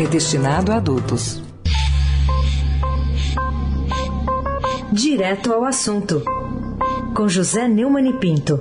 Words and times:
é 0.00 0.06
destinado 0.06 0.72
a 0.72 0.76
adultos. 0.76 1.42
Direto 4.90 5.52
ao 5.52 5.64
assunto, 5.64 6.22
com 7.14 7.28
José 7.28 7.68
Neumann 7.68 8.08
e 8.08 8.18
Pinto. 8.18 8.58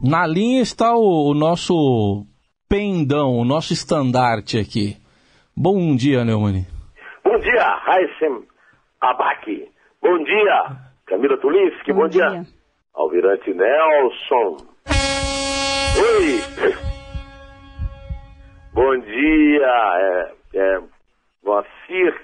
Na 0.00 0.24
linha 0.24 0.62
está 0.62 0.94
o, 0.94 1.30
o 1.30 1.34
nosso 1.34 2.24
pendão, 2.68 3.36
o 3.36 3.44
nosso 3.44 3.72
estandarte 3.72 4.56
aqui. 4.56 4.96
Bom 5.56 5.96
dia, 5.96 6.24
Neumann. 6.24 6.64
Bom 7.24 7.38
dia, 7.40 7.64
Raíssem 7.84 8.46
Abac. 9.00 9.68
Bom 10.00 10.22
dia, 10.22 10.76
Camila 11.06 11.36
Tulinski. 11.38 11.92
Bom, 11.92 12.02
Bom 12.02 12.08
dia. 12.08 12.28
dia, 12.28 12.46
Alvirante 12.94 13.52
Nelson. 13.52 14.77
Oi! 15.98 16.40
Bom 18.72 18.98
dia, 19.00 19.66
é, 19.98 20.32
é, 20.54 20.78
Moacir 21.44 22.14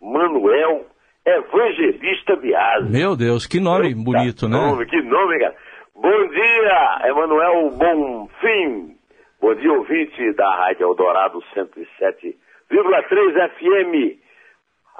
Manuel 0.00 0.84
Evangelista 1.24 2.36
Biasi. 2.36 2.90
Meu 2.90 3.16
Deus, 3.16 3.46
que 3.46 3.58
nome 3.58 3.94
bonito, 3.94 4.48
né? 4.48 4.58
Nome, 4.58 4.84
que 4.84 5.00
nome, 5.00 5.38
cara. 5.38 5.56
Bom 5.94 6.28
dia, 6.28 7.08
Emanuel 7.08 7.70
Bonfim. 7.70 8.96
Bom 9.40 9.54
dia, 9.54 9.72
ouvinte 9.72 10.32
da 10.34 10.54
Rádio 10.54 10.88
Eldorado 10.88 11.38
107,3 11.54 12.36
FM. 13.56 14.21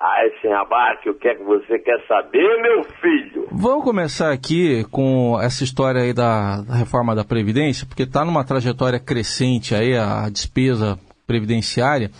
Aí, 0.03 0.33
sem 0.43 0.53
abate, 0.53 1.09
o 1.09 1.15
que 1.15 1.29
é 1.29 1.37
que 1.37 1.45
você 1.45 1.79
quer 1.79 2.05
saber, 2.09 2.61
meu 2.61 2.83
filho? 3.01 3.47
Vamos 3.53 3.85
começar 3.85 4.33
aqui 4.33 4.83
com 4.91 5.41
essa 5.41 5.63
história 5.63 6.03
aí 6.03 6.13
da, 6.13 6.61
da 6.63 6.75
reforma 6.75 7.15
da 7.15 7.23
Previdência, 7.23 7.87
porque 7.87 8.03
está 8.03 8.25
numa 8.25 8.43
trajetória 8.43 8.99
crescente 8.99 9.77
aí 9.77 9.97
a 9.97 10.29
despesa 10.29 10.99
previdenciária, 11.25 12.11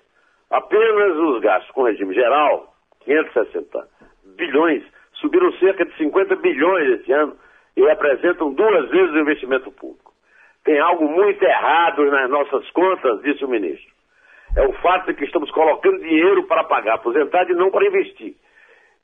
Apenas 0.50 1.18
os 1.18 1.40
gastos 1.42 1.70
com 1.72 1.84
regime 1.84 2.16
geral, 2.16 2.74
560 3.02 3.88
bilhões, 4.36 4.84
subiram 5.14 5.52
cerca 5.54 5.86
de 5.86 5.96
50 5.98 6.36
bilhões 6.38 7.00
esse 7.00 7.12
ano 7.12 7.38
e 7.78 7.86
representam 7.86 8.54
duas 8.54 8.90
vezes 8.90 9.14
o 9.14 9.20
investimento 9.20 9.72
público. 9.72 10.14
Tem 10.64 10.80
algo 10.80 11.08
muito 11.08 11.44
errado 11.44 12.04
nas 12.06 12.28
nossas 12.28 12.68
contas, 12.72 13.22
disse 13.22 13.46
o 13.46 13.48
ministro. 13.48 13.94
É 14.58 14.66
o 14.66 14.74
fato 14.82 15.08
de 15.08 15.14
que 15.14 15.26
estamos 15.26 15.52
colocando 15.52 16.00
dinheiro 16.00 16.48
para 16.48 16.64
pagar 16.64 16.96
aposentado 16.96 17.52
e 17.52 17.56
não 17.56 17.70
para 17.70 17.86
investir. 17.86 18.34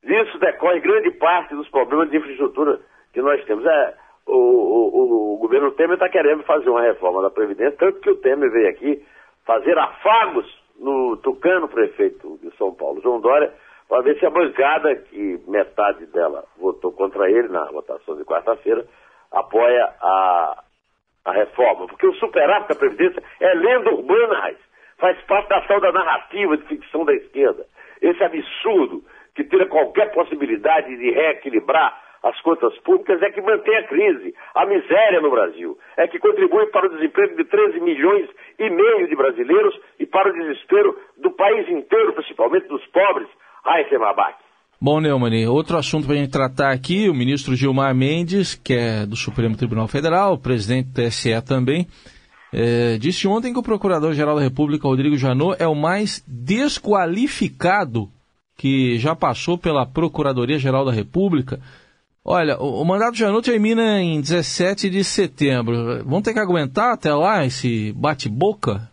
Disso 0.03 0.39
decorre 0.39 0.79
grande 0.79 1.11
parte 1.11 1.53
dos 1.53 1.69
problemas 1.69 2.09
de 2.09 2.17
infraestrutura 2.17 2.79
que 3.13 3.21
nós 3.21 3.43
temos. 3.45 3.63
É, 3.63 3.93
o, 4.35 5.33
o, 5.33 5.33
o 5.35 5.37
governo 5.37 5.71
Temer 5.71 5.95
está 5.95 6.09
querendo 6.09 6.43
fazer 6.43 6.69
uma 6.69 6.81
reforma 6.81 7.21
da 7.21 7.29
Previdência, 7.29 7.77
tanto 7.77 7.99
que 7.99 8.09
o 8.09 8.17
Temer 8.17 8.49
veio 8.51 8.69
aqui 8.69 9.05
fazer 9.45 9.77
afagos 9.77 10.45
no 10.79 11.17
Tucano, 11.17 11.67
prefeito 11.67 12.39
de 12.41 12.55
São 12.57 12.73
Paulo, 12.73 13.01
João 13.01 13.19
Dória, 13.19 13.53
para 13.87 14.01
ver 14.03 14.17
se 14.19 14.25
a 14.25 14.29
bancada, 14.29 14.95
que 14.95 15.39
metade 15.47 16.05
dela 16.07 16.45
votou 16.57 16.91
contra 16.93 17.29
ele 17.29 17.49
na 17.49 17.65
votação 17.65 18.15
de 18.15 18.23
quarta-feira, 18.23 18.85
apoia 19.31 19.93
a, 20.01 20.63
a 21.25 21.31
reforma. 21.33 21.87
Porque 21.87 22.07
o 22.07 22.13
superávit 22.15 22.69
da 22.69 22.75
Previdência 22.75 23.21
é 23.41 23.53
lenda 23.53 23.91
urbana, 23.91 24.55
faz 24.97 25.19
parte 25.23 25.49
da 25.49 25.61
tal 25.61 25.81
da 25.81 25.91
narrativa 25.91 26.55
de 26.55 26.63
ficção 26.67 27.03
da 27.03 27.13
esquerda. 27.13 27.65
Esse 28.01 28.23
absurdo 28.23 29.03
que 29.35 29.43
tira 29.43 29.65
qualquer 29.67 30.13
possibilidade 30.13 30.95
de 30.95 31.11
reequilibrar 31.11 32.10
as 32.23 32.39
contas 32.41 32.77
públicas 32.79 33.21
é 33.21 33.31
que 33.31 33.41
mantém 33.41 33.75
a 33.77 33.87
crise, 33.87 34.35
a 34.53 34.65
miséria 34.65 35.21
no 35.21 35.31
Brasil, 35.31 35.77
é 35.97 36.07
que 36.07 36.19
contribui 36.19 36.67
para 36.67 36.87
o 36.87 36.95
desemprego 36.95 37.35
de 37.35 37.45
13 37.45 37.79
milhões 37.79 38.29
e 38.59 38.69
meio 38.69 39.07
de 39.07 39.15
brasileiros 39.15 39.73
e 39.99 40.05
para 40.05 40.29
o 40.29 40.33
desespero 40.33 40.95
do 41.17 41.31
país 41.31 41.67
inteiro, 41.67 42.13
principalmente 42.13 42.67
dos 42.67 42.85
pobres. 42.87 43.27
Ai, 43.65 43.87
Semabac. 43.89 44.37
Bom, 44.79 44.99
Neumann, 44.99 45.47
outro 45.47 45.77
assunto 45.77 46.07
para 46.07 46.15
a 46.15 46.17
gente 46.17 46.31
tratar 46.31 46.71
aqui, 46.71 47.07
o 47.07 47.13
ministro 47.13 47.55
Gilmar 47.55 47.93
Mendes, 47.93 48.55
que 48.55 48.73
é 48.73 49.05
do 49.05 49.15
Supremo 49.15 49.55
Tribunal 49.55 49.87
Federal, 49.87 50.39
presidente 50.39 50.87
do 50.89 50.93
TSE 50.93 51.39
também, 51.47 51.85
é, 52.51 52.97
disse 52.97 53.27
ontem 53.27 53.53
que 53.53 53.59
o 53.59 53.63
Procurador-Geral 53.63 54.35
da 54.35 54.41
República, 54.41 54.87
Rodrigo 54.87 55.15
Janot, 55.15 55.55
é 55.61 55.67
o 55.67 55.75
mais 55.75 56.23
desqualificado 56.27 58.09
que 58.57 58.97
já 58.97 59.15
passou 59.15 59.57
pela 59.57 59.85
Procuradoria-Geral 59.85 60.83
da 60.83 60.91
República. 60.91 61.59
Olha, 62.23 62.55
o, 62.59 62.81
o 62.81 62.85
mandato 62.85 63.13
de 63.13 63.19
Janot 63.19 63.49
termina 63.49 63.99
em 63.99 64.21
17 64.21 64.89
de 64.89 65.03
setembro. 65.03 66.03
Vão 66.05 66.21
ter 66.21 66.33
que 66.33 66.39
aguentar 66.39 66.93
até 66.93 67.11
lá 67.13 67.43
esse 67.43 67.91
bate-boca? 67.93 68.89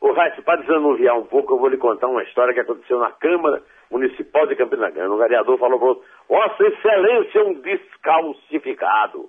Ô, 0.00 0.12
Raíssa, 0.12 0.42
para 0.42 0.60
desanuviar 0.60 1.18
um 1.18 1.26
pouco, 1.26 1.54
eu 1.54 1.58
vou 1.58 1.68
lhe 1.68 1.76
contar 1.76 2.06
uma 2.06 2.22
história 2.22 2.54
que 2.54 2.60
aconteceu 2.60 3.00
na 3.00 3.10
Câmara 3.10 3.62
Municipal 3.90 4.46
de 4.46 4.54
Campina 4.54 4.90
Grande. 4.90 5.12
Um 5.12 5.18
vereador 5.18 5.58
falou 5.58 5.78
para 5.78 5.88
outro, 5.88 6.04
Vossa 6.28 6.62
Excelência 6.62 7.40
é 7.40 7.42
um 7.42 7.54
descalcificado. 7.54 9.28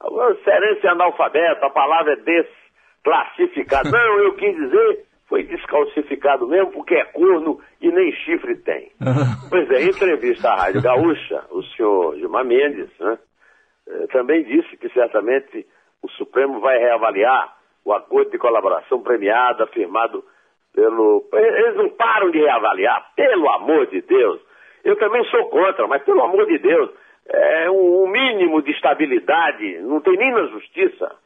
Vossa 0.00 0.40
Excelência 0.40 0.88
é 0.88 0.90
analfabeto, 0.90 1.64
a 1.64 1.70
palavra 1.70 2.14
é 2.14 2.16
desclassificado. 2.16 3.90
Não, 3.94 4.18
eu 4.18 4.34
quis 4.34 4.56
dizer 4.56 5.07
foi 5.28 5.42
descalcificado 5.44 6.46
mesmo 6.46 6.72
porque 6.72 6.94
é 6.94 7.04
corno 7.04 7.60
e 7.80 7.90
nem 7.90 8.10
chifre 8.12 8.56
tem. 8.56 8.90
pois 9.50 9.70
é, 9.70 9.82
em 9.82 9.90
entrevista 9.90 10.48
à 10.48 10.56
Rádio 10.56 10.82
Gaúcha, 10.82 11.44
o 11.50 11.62
senhor 11.62 12.16
Gilmar 12.16 12.44
Mendes 12.44 12.88
né, 12.98 13.18
eh, 13.88 14.06
também 14.12 14.42
disse 14.44 14.76
que 14.78 14.88
certamente 14.90 15.66
o 16.02 16.08
Supremo 16.12 16.60
vai 16.60 16.78
reavaliar 16.78 17.56
o 17.84 17.92
acordo 17.92 18.30
de 18.30 18.38
colaboração 18.38 19.02
premiada 19.02 19.66
firmado 19.68 20.24
pelo. 20.74 21.24
Eles 21.32 21.76
não 21.76 21.90
param 21.90 22.30
de 22.30 22.38
reavaliar, 22.38 23.12
pelo 23.14 23.50
amor 23.50 23.86
de 23.86 24.00
Deus. 24.02 24.40
Eu 24.84 24.96
também 24.96 25.24
sou 25.24 25.46
contra, 25.46 25.86
mas 25.86 26.02
pelo 26.04 26.22
amor 26.22 26.46
de 26.46 26.58
Deus, 26.58 26.90
é 27.26 27.70
um, 27.70 28.06
mínimo 28.08 28.38
mínimo 28.38 28.62
de 28.62 28.70
estabilidade, 28.70 29.80
não 29.80 30.00
tem 30.00 30.16
nem 30.16 30.32
na 30.32 30.46
justiça. 30.46 31.16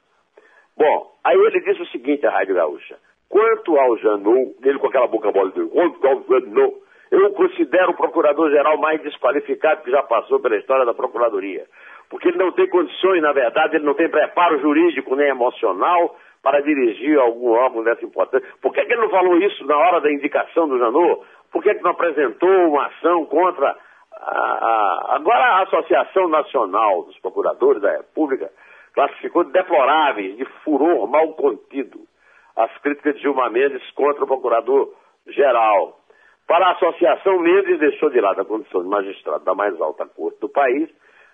Bom, 0.76 1.12
aí 1.22 1.36
ele 1.36 1.60
disse 1.60 1.82
o 1.82 1.86
seguinte 1.86 2.26
à 2.26 2.30
Rádio 2.30 2.54
Gaúcha. 2.54 2.96
Quanto 3.32 3.78
ao 3.78 3.96
Janot, 3.96 4.56
ele 4.62 4.78
com 4.78 4.88
aquela 4.88 5.06
boca 5.06 5.32
mole 5.32 5.52
dele, 5.52 5.70
quanto 5.70 6.06
ao 6.06 6.22
Janot, 6.24 6.76
eu 7.10 7.28
o 7.28 7.32
considero 7.32 7.92
o 7.92 7.96
procurador-geral 7.96 8.76
mais 8.76 9.00
desqualificado 9.00 9.82
que 9.82 9.90
já 9.90 10.02
passou 10.02 10.38
pela 10.38 10.58
história 10.58 10.84
da 10.84 10.92
Procuradoria. 10.92 11.64
Porque 12.10 12.28
ele 12.28 12.36
não 12.36 12.52
tem 12.52 12.68
condições, 12.68 13.22
na 13.22 13.32
verdade, 13.32 13.76
ele 13.76 13.86
não 13.86 13.94
tem 13.94 14.10
preparo 14.10 14.60
jurídico 14.60 15.16
nem 15.16 15.28
emocional 15.28 16.14
para 16.42 16.60
dirigir 16.60 17.18
algum 17.18 17.52
órgão 17.52 17.82
dessa 17.82 18.04
importância. 18.04 18.46
Por 18.60 18.70
que, 18.70 18.84
que 18.84 18.92
ele 18.92 19.00
não 19.00 19.08
falou 19.08 19.38
isso 19.38 19.66
na 19.66 19.78
hora 19.78 20.02
da 20.02 20.12
indicação 20.12 20.68
do 20.68 20.78
Janot? 20.78 21.22
Por 21.50 21.62
que, 21.62 21.74
que 21.74 21.82
não 21.82 21.92
apresentou 21.92 22.50
uma 22.68 22.84
ação 22.88 23.24
contra 23.24 23.74
a, 24.12 24.30
a, 24.30 25.16
agora 25.16 25.42
a 25.42 25.62
Associação 25.62 26.28
Nacional 26.28 27.04
dos 27.04 27.18
Procuradores 27.20 27.80
da 27.80 27.92
República 27.92 28.50
classificou 28.92 29.44
de 29.44 29.52
deploráveis, 29.52 30.36
de 30.36 30.44
furor 30.64 31.06
mal 31.08 31.32
contido, 31.32 32.11
as 32.56 32.76
críticas 32.78 33.16
de 33.16 33.22
Gilmar 33.22 33.50
Mendes 33.50 33.82
contra 33.92 34.24
o 34.24 34.26
Procurador-Geral. 34.26 35.98
Para 36.46 36.66
a 36.66 36.72
Associação, 36.72 37.38
Mendes 37.38 37.78
deixou 37.78 38.10
de 38.10 38.20
lado 38.20 38.40
a 38.40 38.44
condição 38.44 38.82
de 38.82 38.88
magistrado 38.88 39.44
da 39.44 39.54
mais 39.54 39.80
alta 39.80 40.06
corte 40.06 40.40
do 40.40 40.48
país 40.48 40.88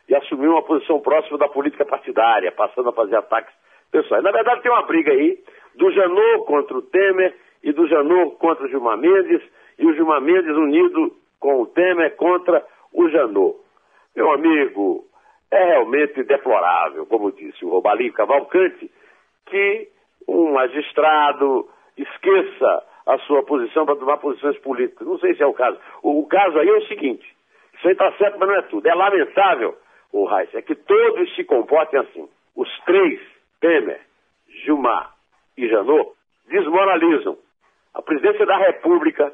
e 0.08 0.14
assumiu 0.14 0.52
uma 0.52 0.62
posição 0.62 1.00
próxima 1.00 1.38
da 1.38 1.48
política 1.48 1.84
partidária, 1.84 2.52
passando 2.52 2.90
a 2.90 2.92
fazer 2.92 3.16
ataques 3.16 3.52
pessoais. 3.90 4.22
Na 4.22 4.30
verdade, 4.30 4.62
tem 4.62 4.70
uma 4.70 4.82
briga 4.82 5.12
aí 5.12 5.38
do 5.74 5.90
Janot 5.90 6.44
contra 6.46 6.76
o 6.76 6.82
Temer 6.82 7.34
e 7.62 7.72
do 7.72 7.86
Janot 7.88 8.36
contra 8.36 8.64
o 8.64 8.68
Gilmar 8.68 8.96
Mendes 8.96 9.42
e 9.78 9.86
o 9.86 9.94
Gilmar 9.94 10.20
Mendes 10.20 10.56
unido 10.56 11.12
com 11.40 11.62
o 11.62 11.66
Temer 11.66 12.16
contra 12.16 12.64
o 12.92 13.08
Janot. 13.08 13.56
Meu 14.14 14.32
amigo, 14.32 15.04
é 15.50 15.64
realmente 15.64 16.22
deplorável, 16.24 17.06
como 17.06 17.32
disse 17.32 17.64
o 17.64 17.70
Robalinho 17.70 18.12
Cavalcante, 18.12 18.90
que 19.46 19.88
um 20.28 20.52
magistrado 20.52 21.68
esqueça 21.96 22.84
a 23.06 23.18
sua 23.20 23.42
posição 23.42 23.86
para 23.86 23.96
tomar 23.96 24.18
posições 24.18 24.58
políticas. 24.58 25.06
Não 25.06 25.18
sei 25.18 25.34
se 25.34 25.42
é 25.42 25.46
o 25.46 25.54
caso. 25.54 25.78
O, 26.02 26.20
o 26.20 26.26
caso 26.26 26.58
aí 26.58 26.68
é 26.68 26.76
o 26.76 26.86
seguinte: 26.86 27.26
isso 27.74 27.86
aí 27.86 27.92
está 27.92 28.12
certo, 28.12 28.38
mas 28.38 28.48
não 28.48 28.56
é 28.56 28.62
tudo. 28.62 28.86
É 28.86 28.94
lamentável, 28.94 29.74
o 30.12 30.26
Reis, 30.26 30.54
é 30.54 30.62
que 30.62 30.74
todos 30.74 31.34
se 31.34 31.44
comportem 31.44 32.00
assim. 32.00 32.28
Os 32.54 32.68
três, 32.84 33.20
Temer, 33.60 34.00
Gilmar 34.64 35.14
e 35.56 35.66
Janot, 35.68 36.12
desmoralizam 36.48 37.38
a 37.94 38.02
presidência 38.02 38.44
da 38.44 38.58
República, 38.58 39.32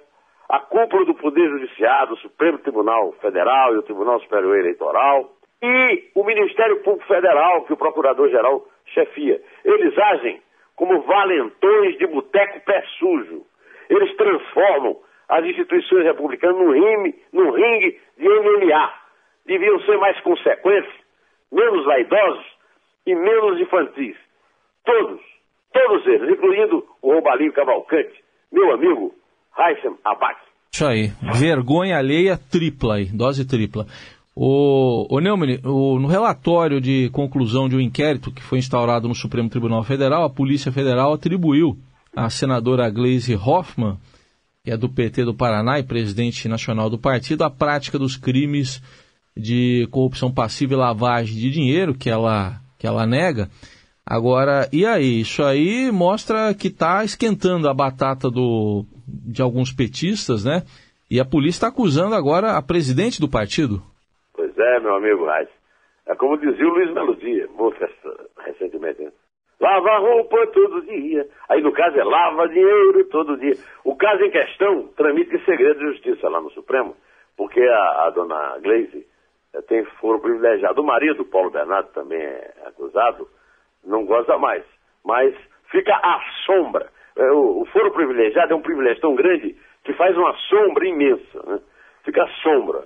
a 0.48 0.60
cúpula 0.60 1.04
do 1.04 1.14
Poder 1.14 1.48
Judiciário, 1.48 2.14
o 2.14 2.18
Supremo 2.18 2.58
Tribunal 2.58 3.12
Federal 3.20 3.74
e 3.74 3.78
o 3.78 3.82
Tribunal 3.82 4.20
Superior 4.20 4.56
Eleitoral, 4.58 5.30
e 5.62 6.10
o 6.14 6.24
Ministério 6.24 6.82
Público 6.82 7.06
Federal, 7.06 7.64
que 7.64 7.72
o 7.72 7.76
Procurador-Geral 7.76 8.62
chefia. 8.86 9.40
Eles 9.64 9.98
agem 9.98 10.42
como 10.76 11.02
valentões 11.02 11.98
de 11.98 12.06
boteco 12.06 12.60
pé 12.64 12.84
sujo. 12.98 13.46
Eles 13.88 14.16
transformam 14.16 14.96
as 15.28 15.44
instituições 15.44 16.04
republicanas 16.04 16.56
num 16.56 16.72
ringue, 16.72 17.22
num 17.32 17.50
ringue 17.50 18.00
de 18.18 18.28
MMA. 18.28 18.92
Deviam 19.46 19.80
ser 19.80 19.98
mais 19.98 20.18
consequentes, 20.20 20.92
menos 21.52 21.84
vaidosos 21.84 22.46
e 23.06 23.14
menos 23.14 23.60
infantis. 23.60 24.16
Todos, 24.84 25.20
todos 25.72 26.06
eles, 26.06 26.30
incluindo 26.30 26.86
o 27.02 27.12
Roubalinho 27.12 27.52
Cavalcante, 27.52 28.24
meu 28.52 28.72
amigo 28.72 29.14
Raissem 29.52 29.96
Abac. 30.04 30.40
Isso 30.72 30.86
aí, 30.86 31.12
vergonha 31.38 31.98
alheia 31.98 32.36
tripla 32.36 32.96
aí, 32.96 33.04
dose 33.04 33.46
tripla. 33.46 33.86
O, 34.36 35.06
o 35.08 35.20
Neumann, 35.20 35.60
o, 35.62 35.98
no 36.00 36.08
relatório 36.08 36.80
de 36.80 37.08
conclusão 37.10 37.68
de 37.68 37.76
um 37.76 37.80
inquérito 37.80 38.32
que 38.32 38.42
foi 38.42 38.58
instaurado 38.58 39.06
no 39.06 39.14
Supremo 39.14 39.48
Tribunal 39.48 39.84
Federal, 39.84 40.24
a 40.24 40.30
Polícia 40.30 40.72
Federal 40.72 41.12
atribuiu 41.12 41.78
à 42.14 42.28
senadora 42.28 42.90
Gleisi 42.90 43.36
Hoffmann, 43.36 43.96
que 44.64 44.72
é 44.72 44.76
do 44.76 44.88
PT 44.88 45.24
do 45.24 45.34
Paraná 45.34 45.78
e 45.78 45.84
presidente 45.84 46.48
nacional 46.48 46.90
do 46.90 46.98
partido, 46.98 47.44
a 47.44 47.50
prática 47.50 47.98
dos 47.98 48.16
crimes 48.16 48.82
de 49.36 49.86
corrupção 49.90 50.32
passiva 50.32 50.74
e 50.74 50.76
lavagem 50.76 51.36
de 51.36 51.50
dinheiro 51.50 51.94
que 51.94 52.10
ela, 52.10 52.60
que 52.78 52.86
ela 52.86 53.06
nega. 53.06 53.48
Agora, 54.04 54.68
e 54.72 54.84
aí? 54.84 55.20
Isso 55.20 55.42
aí 55.42 55.90
mostra 55.92 56.52
que 56.54 56.68
está 56.68 57.04
esquentando 57.04 57.68
a 57.68 57.74
batata 57.74 58.30
do, 58.30 58.84
de 59.06 59.40
alguns 59.40 59.72
petistas, 59.72 60.44
né? 60.44 60.62
E 61.10 61.20
a 61.20 61.24
polícia 61.24 61.58
está 61.58 61.68
acusando 61.68 62.14
agora 62.14 62.56
a 62.56 62.62
presidente 62.62 63.20
do 63.20 63.28
partido. 63.28 63.82
Meu 64.84 64.96
amigo 64.96 65.24
Raiz. 65.24 65.48
É 66.06 66.14
como 66.14 66.36
dizia 66.36 66.66
o 66.66 66.74
Luiz 66.74 66.92
Melodia, 66.92 67.48
música 67.56 67.88
recentemente. 68.44 69.02
Né? 69.02 69.10
Lava 69.58 69.96
roupa 69.96 70.46
todo 70.48 70.82
dia. 70.82 71.26
Aí 71.48 71.62
no 71.62 71.72
caso 71.72 71.98
é 71.98 72.04
lava 72.04 72.46
dinheiro 72.48 73.02
todo 73.06 73.38
dia. 73.38 73.54
O 73.82 73.96
caso 73.96 74.22
em 74.22 74.30
questão 74.30 74.88
tramita 74.88 75.34
em 75.34 75.44
segredo 75.46 75.78
de 75.78 75.86
justiça 75.86 76.28
lá 76.28 76.38
no 76.38 76.50
Supremo, 76.50 76.94
porque 77.34 77.62
a, 77.62 78.04
a 78.04 78.10
dona 78.10 78.58
Gleise 78.58 79.06
eh, 79.54 79.62
tem 79.62 79.86
foro 79.98 80.20
privilegiado. 80.20 80.82
O 80.82 80.84
marido, 80.84 81.24
Paulo 81.24 81.50
Bernardo, 81.50 81.88
também 81.94 82.20
é 82.20 82.52
acusado, 82.66 83.26
não 83.82 84.04
goza 84.04 84.36
mais. 84.36 84.64
Mas 85.02 85.34
fica 85.70 85.94
à 85.94 86.20
sombra. 86.44 86.90
É, 87.16 87.30
o, 87.30 87.62
o 87.62 87.64
foro 87.72 87.90
privilegiado 87.90 88.52
é 88.52 88.56
um 88.56 88.60
privilégio 88.60 89.00
tão 89.00 89.14
grande 89.14 89.56
que 89.82 89.94
faz 89.94 90.14
uma 90.14 90.34
sombra 90.50 90.86
imensa. 90.86 91.42
Né? 91.46 91.60
Fica 92.04 92.22
à 92.22 92.28
sombra 92.42 92.84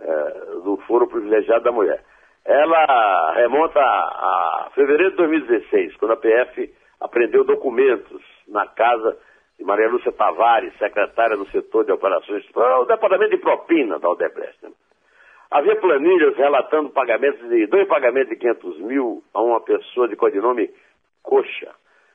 é, 0.00 0.62
do 0.64 0.76
foro 0.86 1.06
privilegiado 1.08 1.64
da 1.64 1.72
mulher. 1.72 2.02
Ela 2.44 3.34
remonta 3.34 3.78
a, 3.78 4.66
a 4.66 4.70
fevereiro 4.74 5.10
de 5.10 5.16
2016, 5.18 5.96
quando 5.96 6.12
a 6.12 6.16
PF 6.16 6.72
apreendeu 7.00 7.44
documentos 7.44 8.22
na 8.48 8.66
casa 8.66 9.16
de 9.58 9.64
Maria 9.64 9.88
Lúcia 9.88 10.12
Tavares, 10.12 10.76
secretária 10.78 11.36
do 11.36 11.48
setor 11.50 11.84
de 11.84 11.92
operações, 11.92 12.44
o 12.54 12.84
departamento 12.84 13.30
de 13.30 13.42
propina 13.42 13.98
da 13.98 14.08
Odebrecht. 14.08 14.56
Né? 14.62 14.70
Havia 15.50 15.76
planilhas 15.76 16.36
relatando 16.36 16.90
pagamentos 16.90 17.46
de, 17.48 17.66
dois 17.66 17.86
pagamentos 17.88 18.30
de 18.30 18.36
500 18.36 18.80
mil 18.80 19.22
a 19.34 19.42
uma 19.42 19.60
pessoa 19.60 20.08
de 20.08 20.16
codinome 20.16 20.70
Coxa. 21.22 21.74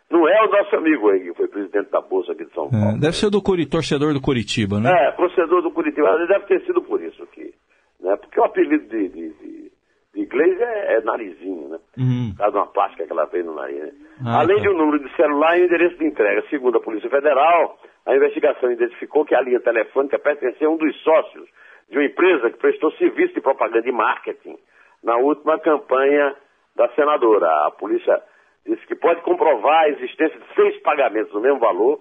Não 0.10 0.28
é 0.28 0.42
o 0.44 0.50
nosso 0.50 0.76
amigo 0.76 1.10
aí, 1.10 1.20
que 1.20 1.34
foi 1.34 1.48
presidente 1.48 1.90
da 1.90 2.00
Bolsa 2.00 2.32
aqui 2.32 2.46
de 2.46 2.54
São 2.54 2.68
é, 2.68 2.70
Paulo. 2.70 2.96
É, 2.96 3.00
deve 3.00 3.16
ser 3.16 3.30
do 3.30 3.42
torcedor 3.42 4.14
do 4.14 4.22
Curitiba, 4.22 4.80
né? 4.80 4.90
É, 4.90 5.12
torcedor 5.12 5.62
do 5.62 5.72
Curitiba. 5.72 6.16
Deve 6.28 6.46
ter 6.46 6.62
sido 6.66 6.82
por 6.82 7.02
isso 7.02 7.26
que 7.28 7.54
né? 8.00 8.16
Porque 8.18 8.40
o 8.40 8.44
apelido 8.44 8.86
de, 8.88 9.08
de, 9.10 9.30
de, 9.30 9.72
de 10.14 10.22
inglês 10.22 10.60
é, 10.60 10.96
é, 10.96 11.02
narizinho, 11.02 11.70
né? 11.70 11.80
Uhum. 11.98 12.32
Por 12.32 12.38
causa 12.38 12.52
de 12.52 12.58
uma 12.58 12.68
plástica 12.68 13.06
que 13.06 13.12
ela 13.12 13.28
fez 13.28 13.46
no 13.46 13.56
nariz. 13.56 13.80
Né? 13.80 13.92
Ah, 14.26 14.40
Além 14.40 14.58
tá. 14.58 14.64
de 14.64 14.70
um 14.70 14.78
número 14.78 15.04
de 15.04 15.16
celular 15.16 15.58
e 15.58 15.62
um 15.62 15.66
endereço 15.66 15.98
de 15.98 16.06
entrega. 16.06 16.44
Segundo 16.50 16.78
a 16.78 16.82
Polícia 16.82 17.10
Federal, 17.10 17.78
a 18.06 18.16
investigação 18.16 18.72
identificou 18.72 19.26
que 19.26 19.36
a 19.36 19.42
linha 19.42 19.60
telefônica 19.60 20.20
pertencia 20.20 20.68
a 20.68 20.70
um 20.70 20.78
dos 20.78 20.96
sócios 21.04 21.50
de 21.90 21.98
uma 21.98 22.06
empresa 22.06 22.50
que 22.50 22.58
prestou 22.58 22.92
serviço 22.94 23.34
de 23.34 23.42
propaganda 23.42 23.88
e 23.88 23.92
marketing 23.92 24.58
na 25.04 25.18
última 25.18 25.60
campanha 25.60 26.36
da 26.76 26.90
senadora. 26.90 27.48
A 27.68 27.72
polícia 27.72 28.22
disse 28.66 28.86
que 28.88 28.96
pode 28.96 29.22
comprovar 29.22 29.84
a 29.84 29.90
existência 29.90 30.40
de 30.40 30.56
seis 30.56 30.82
pagamentos 30.82 31.34
no 31.34 31.40
mesmo 31.40 31.60
valor, 31.60 32.00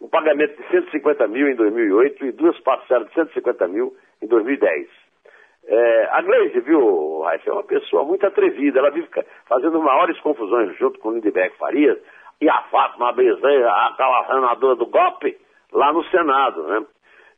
um 0.00 0.08
pagamento 0.08 0.60
de 0.60 0.68
150 0.68 1.26
mil 1.28 1.48
em 1.48 1.56
2008 1.56 2.26
e 2.26 2.32
duas 2.32 2.58
parcelas 2.60 3.08
de 3.08 3.14
150 3.14 3.68
mil 3.68 3.96
em 4.22 4.26
2010. 4.26 4.88
É, 5.66 6.08
a 6.10 6.20
Gleise, 6.20 6.60
viu, 6.60 7.20
Raíssa, 7.22 7.50
é 7.50 7.52
uma 7.52 7.64
pessoa 7.64 8.04
muito 8.04 8.26
atrevida. 8.26 8.78
Ela 8.78 8.90
vive 8.90 9.08
fazendo 9.46 9.80
maiores 9.80 10.18
confusões 10.20 10.76
junto 10.76 10.98
com 11.00 11.08
o 11.08 11.12
Lindbergh 11.12 11.56
Farias 11.56 11.98
e 12.40 12.48
a 12.48 12.62
Fátima 12.70 13.12
Bezerra, 13.12 13.88
aquela 13.88 14.26
senadora 14.26 14.76
do 14.76 14.86
golpe, 14.86 15.38
lá 15.72 15.92
no 15.92 16.04
Senado, 16.04 16.62
né? 16.64 16.86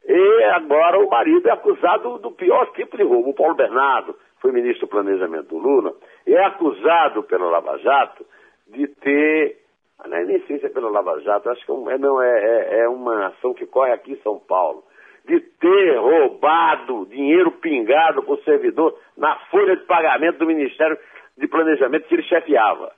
E 0.08 0.44
agora 0.54 1.00
o 1.00 1.08
marido 1.08 1.48
é 1.48 1.52
acusado 1.52 2.18
do 2.18 2.30
pior 2.30 2.66
tipo 2.72 2.96
de 2.96 3.02
roubo. 3.02 3.30
O 3.30 3.34
Paulo 3.34 3.54
Bernardo 3.54 4.14
foi 4.40 4.52
ministro 4.52 4.86
do 4.86 4.90
Planejamento 4.90 5.48
do 5.48 5.58
Lula 5.58 5.94
e 6.26 6.34
é 6.34 6.44
acusado 6.44 7.24
pelo 7.24 7.50
Lava 7.50 7.76
Jato 7.78 8.24
de 8.68 8.86
ter. 8.86 9.58
Não, 10.06 10.24
nem 10.24 10.36
é 10.36 10.68
pelo 10.68 10.90
Lava 10.90 11.18
Jato, 11.20 11.50
acho 11.50 11.64
que 11.64 11.72
é, 11.72 11.94
é, 11.94 11.98
não, 11.98 12.22
é, 12.22 12.28
é, 12.28 12.80
é 12.80 12.88
uma 12.88 13.28
ação 13.28 13.54
que 13.54 13.66
corre 13.66 13.92
aqui 13.92 14.12
em 14.12 14.22
São 14.22 14.38
Paulo 14.38 14.84
de 15.26 15.40
ter 15.40 15.96
roubado 15.98 17.06
dinheiro 17.06 17.50
pingado 17.52 18.22
por 18.22 18.38
servidor 18.44 18.98
na 19.16 19.36
folha 19.50 19.76
de 19.76 19.84
pagamento 19.84 20.38
do 20.38 20.46
Ministério 20.46 20.98
de 21.36 21.46
Planejamento 21.48 22.06
que 22.06 22.14
ele 22.14 22.22
chefiava. 22.22 22.92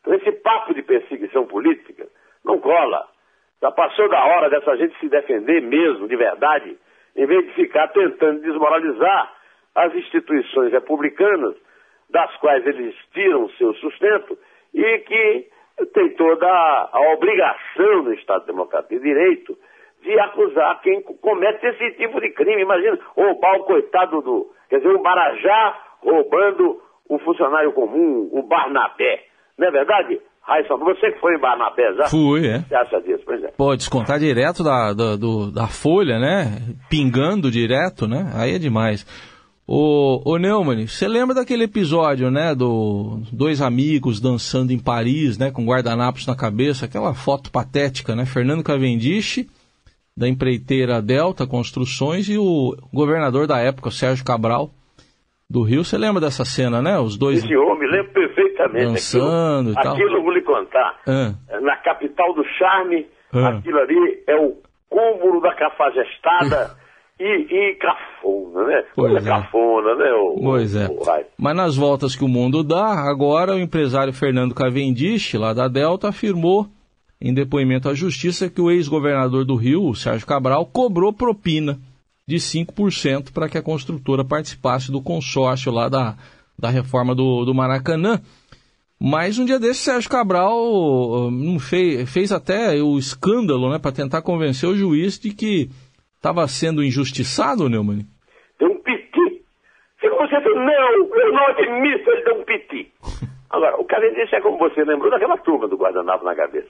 Então 0.00 0.14
esse 0.14 0.32
papo 0.32 0.74
de 0.74 0.82
perseguição 0.82 1.46
política 1.46 2.06
não 2.44 2.58
cola. 2.58 3.06
Já 3.60 3.70
passou 3.70 4.08
da 4.08 4.24
hora 4.24 4.48
dessa 4.48 4.76
gente 4.76 4.98
se 4.98 5.08
defender 5.08 5.60
mesmo, 5.62 6.08
de 6.08 6.16
verdade, 6.16 6.76
em 7.16 7.26
vez 7.26 7.46
de 7.46 7.52
ficar 7.54 7.88
tentando 7.88 8.40
desmoralizar 8.40 9.34
as 9.74 9.94
instituições 9.94 10.72
republicanas, 10.72 11.54
das 12.08 12.34
quais 12.36 12.66
eles 12.66 12.94
tiram 13.12 13.48
seu 13.50 13.72
sustento 13.74 14.36
e 14.74 14.98
que 14.98 15.48
tem 15.94 16.10
toda 16.14 16.46
a 16.46 17.12
obrigação 17.14 18.04
do 18.04 18.12
Estado 18.14 18.46
Democrático 18.46 18.94
de 18.94 19.00
Direito 19.00 19.56
de 20.02 20.18
acusar 20.18 20.80
quem 20.82 21.02
comete 21.02 21.66
esse 21.66 21.96
tipo 21.96 22.20
de 22.20 22.30
crime. 22.30 22.62
Imagina 22.62 22.98
roubar 23.16 23.56
o 23.56 23.64
coitado 23.64 24.22
do. 24.22 24.50
Quer 24.68 24.78
dizer, 24.78 24.94
o 24.94 25.02
Marajá 25.02 25.78
roubando 26.02 26.80
o 27.08 27.18
funcionário 27.18 27.72
comum, 27.72 28.28
o 28.32 28.42
Barnabé. 28.42 29.24
Não 29.58 29.68
é 29.68 29.70
verdade? 29.70 30.20
Raíssa, 30.42 30.74
você 30.76 31.12
que 31.12 31.20
foi 31.20 31.36
em 31.36 31.40
Barnabé 31.40 31.92
já? 31.94 32.08
Fui, 32.08 32.46
é. 32.46 32.60
Você 32.60 32.74
acha 32.74 33.00
disso? 33.02 33.22
Pois 33.24 33.42
é. 33.44 33.48
Pô, 33.56 33.76
descontar 33.76 34.18
direto 34.18 34.64
da, 34.64 34.92
da, 34.92 35.16
do, 35.16 35.52
da 35.52 35.66
folha, 35.66 36.18
né? 36.18 36.74
Pingando 36.88 37.50
direto, 37.50 38.08
né? 38.08 38.32
Aí 38.34 38.54
é 38.54 38.58
demais. 38.58 39.06
Ô, 39.66 40.20
ô 40.24 40.36
Neumann, 40.38 40.86
você 40.86 41.06
lembra 41.06 41.34
daquele 41.34 41.64
episódio, 41.64 42.30
né? 42.30 42.54
Do 42.54 43.20
dois 43.32 43.60
amigos 43.60 44.20
dançando 44.20 44.72
em 44.72 44.78
Paris, 44.82 45.38
né? 45.38 45.52
Com 45.52 45.64
guardanapos 45.64 46.26
na 46.26 46.34
cabeça, 46.34 46.86
aquela 46.86 47.14
foto 47.14 47.52
patética, 47.52 48.16
né? 48.16 48.24
Fernando 48.26 48.64
Cavendish, 48.64 49.46
da 50.20 50.28
empreiteira 50.28 51.00
Delta 51.00 51.46
Construções, 51.46 52.28
e 52.28 52.36
o 52.36 52.76
governador 52.92 53.46
da 53.46 53.58
época, 53.58 53.90
Sérgio 53.90 54.22
Cabral, 54.22 54.68
do 55.48 55.62
Rio. 55.62 55.82
Você 55.82 55.96
lembra 55.96 56.20
dessa 56.20 56.44
cena, 56.44 56.82
né? 56.82 56.98
Os 56.98 57.16
dois. 57.16 57.42
Esse 57.42 57.56
homem, 57.56 57.90
lembro 57.90 58.12
perfeitamente. 58.12 58.84
Dançando 58.84 59.70
aquilo, 59.70 59.80
e 59.80 59.82
tal. 59.82 59.92
Aquilo 59.94 60.16
eu 60.18 60.22
vou 60.22 60.32
lhe 60.32 60.42
contar. 60.42 61.00
Ah. 61.08 61.32
Na 61.62 61.76
capital 61.78 62.34
do 62.34 62.44
charme, 62.58 63.06
Ah. 63.32 63.48
aquilo 63.48 63.78
ali 63.78 64.22
é 64.28 64.36
o 64.36 64.58
cúmulo 64.90 65.40
da 65.40 65.54
cafajestada 65.54 66.76
e, 67.18 67.24
e 67.24 67.74
cafona, 67.76 68.64
né? 68.66 68.84
Pois 68.94 69.12
Coisa 69.12 69.26
é. 69.26 69.32
cafona, 69.32 69.94
né? 69.94 70.12
O, 70.12 70.40
Pois 70.42 70.76
é. 70.76 70.86
o? 70.86 70.98
Mas 71.38 71.56
nas 71.56 71.76
voltas 71.76 72.14
que 72.14 72.24
o 72.24 72.28
mundo 72.28 72.62
dá, 72.62 73.08
agora 73.10 73.54
o 73.54 73.58
empresário 73.58 74.12
Fernando 74.12 74.54
Cavendish, 74.54 75.32
lá 75.34 75.54
da 75.54 75.66
Delta, 75.66 76.08
afirmou 76.08 76.66
em 77.20 77.34
depoimento 77.34 77.88
à 77.88 77.94
justiça 77.94 78.48
que 78.48 78.60
o 78.60 78.70
ex-governador 78.70 79.44
do 79.44 79.54
Rio, 79.54 79.94
Sérgio 79.94 80.26
Cabral, 80.26 80.64
cobrou 80.64 81.12
propina 81.12 81.78
de 82.26 82.36
5% 82.36 83.32
para 83.32 83.48
que 83.48 83.58
a 83.58 83.62
construtora 83.62 84.24
participasse 84.24 84.90
do 84.90 85.02
consórcio 85.02 85.70
lá 85.70 85.88
da, 85.88 86.16
da 86.58 86.70
reforma 86.70 87.14
do, 87.14 87.44
do 87.44 87.54
Maracanã. 87.54 88.20
Mas 88.98 89.38
um 89.38 89.44
dia 89.44 89.58
desse, 89.58 89.80
Sérgio 89.80 90.10
Cabral 90.10 91.30
não 91.30 91.58
fez, 91.58 92.10
fez 92.12 92.32
até 92.32 92.80
o 92.82 92.98
escândalo 92.98 93.70
né, 93.70 93.78
para 93.78 93.92
tentar 93.92 94.22
convencer 94.22 94.68
o 94.68 94.76
juiz 94.76 95.18
de 95.18 95.34
que 95.34 95.68
estava 96.16 96.46
sendo 96.46 96.84
injustiçado, 96.84 97.68
Neumann. 97.68 98.06
Tem 98.58 98.68
um 98.68 98.78
piti. 98.82 99.42
Se 100.00 100.08
você 100.08 100.40
diz, 100.40 100.54
não, 100.54 101.16
eu 101.16 101.32
não 101.32 101.46
admito, 101.48 102.10
ele 102.10 102.24
deu 102.24 102.40
um 102.40 102.44
piti. 102.44 102.92
Agora, 103.50 103.80
o 103.80 103.84
Cavendish 103.84 104.32
é 104.32 104.40
como 104.40 104.58
você 104.58 104.84
lembrou 104.84 105.10
daquela 105.10 105.36
turma 105.38 105.66
do 105.66 105.76
guardanapo 105.76 106.24
na 106.24 106.36
cabeça. 106.36 106.68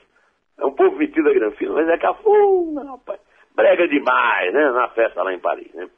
É 0.57 0.65
um 0.65 0.73
povo 0.73 0.95
metido 0.95 1.29
a 1.29 1.33
granfino, 1.33 1.73
mas 1.73 1.87
é 1.89 1.97
cafuna, 1.97 2.83
rapaz. 2.83 3.19
Brega 3.55 3.87
demais, 3.87 4.53
né? 4.53 4.71
Na 4.71 4.89
festa 4.89 5.23
lá 5.23 5.33
em 5.33 5.39
Paris, 5.39 5.73
né? 5.73 5.89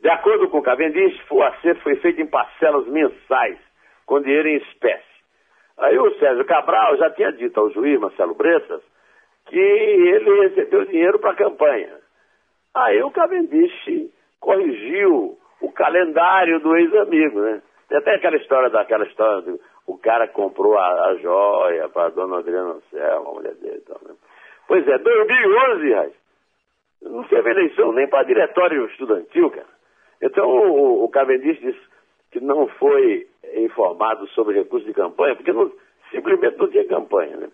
De 0.00 0.08
acordo 0.08 0.48
com 0.48 0.58
o 0.58 0.62
Cavendish, 0.62 1.18
o 1.30 1.42
acerto 1.42 1.82
foi 1.82 1.96
feito 1.96 2.20
em 2.20 2.26
parcelas 2.26 2.86
mensais, 2.88 3.58
com 4.04 4.20
dinheiro 4.20 4.48
em 4.48 4.56
espécie. 4.56 5.14
Aí 5.78 5.98
o 5.98 6.18
Sérgio 6.18 6.44
Cabral 6.44 6.96
já 6.96 7.10
tinha 7.10 7.32
dito 7.32 7.58
ao 7.58 7.70
juiz 7.70 7.98
Marcelo 7.98 8.34
Bressas 8.34 8.82
que 9.46 9.58
ele 9.58 10.48
recebeu 10.48 10.84
dinheiro 10.86 11.18
para 11.18 11.32
a 11.32 11.36
campanha. 11.36 11.98
Aí 12.74 13.02
o 13.02 13.10
Cavendish 13.10 14.10
corrigiu 14.40 15.38
o 15.60 15.72
calendário 15.72 16.60
do 16.60 16.76
ex-amigo, 16.76 17.40
né? 17.40 17.62
Tem 17.88 17.98
até 17.98 18.14
aquela 18.14 18.36
história 18.36 18.70
daquela 18.70 19.04
história 19.06 19.42
do 19.42 19.60
o 19.86 19.98
cara 19.98 20.28
comprou 20.28 20.76
a, 20.78 21.06
a 21.08 21.14
joia 21.16 21.88
para 21.88 22.06
a 22.06 22.10
dona 22.10 22.38
Adriana 22.38 22.74
Anselmo, 22.74 23.30
a 23.30 23.34
mulher 23.34 23.54
dele 23.54 23.76
e 23.78 23.80
tal, 23.82 23.98
né? 24.06 24.14
Pois 24.66 24.86
é, 24.88 24.98
2011, 24.98 25.92
Raiz, 25.92 26.12
não 27.02 27.24
teve 27.24 27.50
eleição 27.50 27.92
nem 27.92 28.08
para 28.08 28.22
diretório 28.24 28.86
estudantil, 28.86 29.50
cara. 29.50 29.66
Então 30.22 30.48
o, 30.48 31.04
o 31.04 31.08
Cavendish 31.10 31.60
disse 31.60 31.80
que 32.30 32.40
não 32.40 32.66
foi 32.68 33.26
informado 33.56 34.26
sobre 34.28 34.54
recurso 34.58 34.86
de 34.86 34.94
campanha, 34.94 35.36
porque 35.36 35.52
não- 35.52 35.70
simplesmente 36.10 36.56
não 36.58 36.68
tinha 36.70 36.86
campanha, 36.88 37.36
né? 37.36 37.48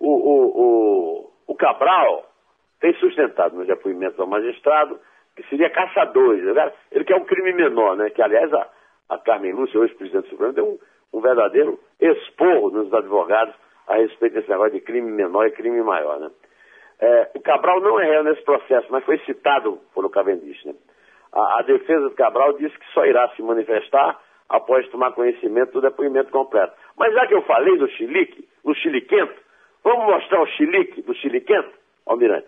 O, 0.00 0.08
o, 0.10 0.60
o, 0.62 1.30
o 1.48 1.54
Cabral 1.54 2.24
tem 2.80 2.94
sustentado 2.94 3.54
no 3.56 3.64
depoimento 3.66 4.20
ao 4.20 4.28
magistrado 4.28 4.98
que 5.34 5.42
seria 5.48 5.68
caçador. 5.70 6.34
Ele- 6.38 6.72
Ele 6.90 7.04
quer 7.04 7.16
um 7.16 7.24
crime 7.24 7.52
menor, 7.52 7.96
né? 7.96 8.08
Que, 8.10 8.22
aliás, 8.22 8.52
a, 8.54 8.66
a 9.10 9.18
Carmen 9.18 9.52
Lúcia, 9.52 9.78
hoje 9.78 9.94
presidente 9.94 10.24
do 10.24 10.30
Supremo, 10.30 10.52
deu 10.54 10.66
um, 10.66 10.78
um 11.12 11.20
verdadeiro 11.20 11.78
esporro 12.00 12.70
nos 12.70 12.92
advogados 12.92 13.54
a 13.86 13.96
respeito 13.96 14.34
desse 14.34 14.48
negócio 14.48 14.72
de 14.72 14.80
crime 14.80 15.10
menor 15.10 15.46
e 15.46 15.52
crime 15.52 15.80
maior, 15.82 16.18
né? 16.20 16.30
É, 16.98 17.30
o 17.34 17.40
Cabral 17.40 17.80
não 17.80 18.00
é 18.00 18.06
réu 18.06 18.24
nesse 18.24 18.42
processo, 18.42 18.86
mas 18.90 19.04
foi 19.04 19.18
citado 19.20 19.78
pelo 19.94 20.10
Cavendish, 20.10 20.64
né? 20.64 20.74
A, 21.32 21.60
a 21.60 21.62
defesa 21.62 22.08
do 22.08 22.14
Cabral 22.14 22.54
disse 22.54 22.76
que 22.78 22.86
só 22.94 23.04
irá 23.04 23.28
se 23.36 23.42
manifestar 23.42 24.18
após 24.48 24.88
tomar 24.88 25.12
conhecimento 25.12 25.72
do 25.72 25.80
depoimento 25.80 26.30
completo. 26.30 26.72
Mas 26.96 27.12
já 27.12 27.26
que 27.26 27.34
eu 27.34 27.42
falei 27.42 27.76
do 27.78 27.88
chilique, 27.90 28.48
o 28.64 28.74
chiliquento, 28.74 29.34
vamos 29.84 30.06
mostrar 30.06 30.42
o 30.42 30.46
chilique 30.46 31.02
do 31.02 31.14
chiliquento, 31.14 31.70
Almirante? 32.06 32.46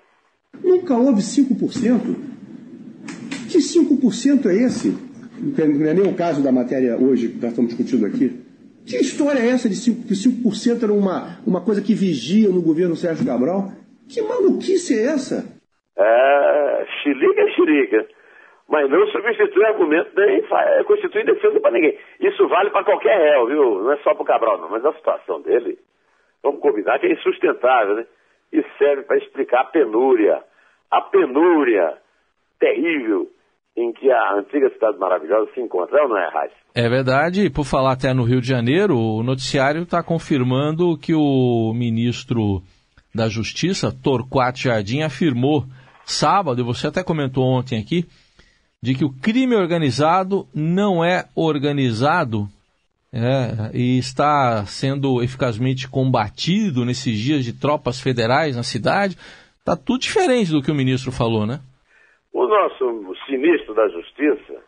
Nunca 0.62 0.94
houve 0.94 1.20
5%. 1.20 2.38
Que 3.50 3.58
5% 3.58 4.46
é 4.46 4.54
esse? 4.54 4.90
Não 5.40 5.86
é 5.86 5.94
nem 5.94 6.06
o 6.06 6.16
caso 6.16 6.42
da 6.42 6.50
matéria 6.50 6.96
hoje 6.96 7.28
que 7.28 7.36
nós 7.36 7.50
estamos 7.50 7.74
discutindo 7.74 8.06
aqui. 8.06 8.47
Que 8.88 8.96
história 8.96 9.38
é 9.38 9.50
essa 9.50 9.68
de 9.68 9.74
5%, 9.74 10.08
que 10.08 10.14
5% 10.14 10.82
era 10.82 10.92
uma, 10.92 11.36
uma 11.46 11.62
coisa 11.62 11.82
que 11.82 11.92
vigia 11.92 12.48
no 12.48 12.62
governo 12.62 12.96
Sérgio 12.96 13.26
Cabral? 13.26 13.68
Que 14.08 14.22
maluquice 14.22 14.98
é 14.98 15.12
essa? 15.12 15.44
É, 15.94 16.86
chilica 17.02 17.42
é 17.42 17.50
chilica. 17.52 18.08
Mas 18.66 18.88
não 18.90 19.06
substitui 19.08 19.64
argumento 19.64 20.10
nem 20.16 20.42
constitui 20.84 21.24
defesa 21.24 21.60
para 21.60 21.70
ninguém. 21.70 21.98
Isso 22.20 22.48
vale 22.48 22.70
para 22.70 22.84
qualquer 22.84 23.16
réu, 23.18 23.46
viu? 23.46 23.82
Não 23.82 23.92
é 23.92 23.96
só 23.98 24.14
para 24.14 24.22
o 24.22 24.26
Cabral, 24.26 24.58
não. 24.58 24.70
Mas 24.70 24.84
a 24.84 24.92
situação 24.94 25.42
dele, 25.42 25.78
vamos 26.42 26.60
combinar 26.60 26.98
que 26.98 27.06
é 27.06 27.12
insustentável, 27.12 27.94
né? 27.94 28.06
E 28.52 28.64
serve 28.78 29.02
para 29.02 29.18
explicar 29.18 29.60
a 29.60 29.64
penúria. 29.64 30.42
A 30.90 31.02
penúria 31.02 31.98
terrível 32.58 33.28
em 33.76 33.92
que 33.92 34.10
a 34.10 34.34
antiga 34.34 34.70
cidade 34.70 34.98
maravilhosa 34.98 35.50
se 35.54 35.60
encontra, 35.60 35.98
é 35.98 36.02
ou 36.02 36.08
não 36.08 36.18
é, 36.18 36.28
Raiz? 36.28 36.52
É 36.74 36.88
verdade, 36.88 37.42
e 37.42 37.50
por 37.50 37.64
falar 37.64 37.92
até 37.92 38.12
no 38.12 38.24
Rio 38.24 38.40
de 38.40 38.48
Janeiro, 38.48 38.98
o 38.98 39.22
noticiário 39.22 39.82
está 39.82 40.02
confirmando 40.02 40.98
que 40.98 41.14
o 41.14 41.72
ministro 41.74 42.62
da 43.14 43.28
Justiça, 43.28 43.92
Torquato 43.92 44.58
Jardim, 44.58 45.02
afirmou 45.02 45.64
sábado, 46.04 46.60
e 46.60 46.64
você 46.64 46.86
até 46.86 47.02
comentou 47.02 47.44
ontem 47.44 47.78
aqui, 47.78 48.06
de 48.82 48.94
que 48.94 49.04
o 49.04 49.12
crime 49.12 49.56
organizado 49.56 50.46
não 50.54 51.04
é 51.04 51.26
organizado 51.34 52.48
é, 53.12 53.70
e 53.72 53.98
está 53.98 54.64
sendo 54.66 55.22
eficazmente 55.22 55.88
combatido 55.88 56.84
nesses 56.84 57.18
dias 57.18 57.44
de 57.44 57.52
tropas 57.52 58.00
federais 58.00 58.56
na 58.56 58.62
cidade. 58.62 59.16
Está 59.58 59.76
tudo 59.76 60.00
diferente 60.00 60.50
do 60.50 60.62
que 60.62 60.70
o 60.70 60.74
ministro 60.74 61.10
falou, 61.10 61.46
né? 61.46 61.60
O 62.38 62.46
nosso 62.46 63.16
sinistro 63.26 63.74
da 63.74 63.88
Justiça 63.88 64.62